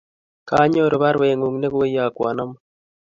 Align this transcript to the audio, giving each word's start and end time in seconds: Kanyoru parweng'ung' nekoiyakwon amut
Kanyoru 0.49 0.95
parweng'ung' 1.01 1.59
nekoiyakwon 1.61 2.39
amut 2.43 2.61